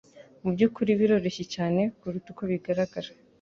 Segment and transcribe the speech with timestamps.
[0.43, 3.09] Mubyukuri biroroshye cyane kuruta uko bigaragara.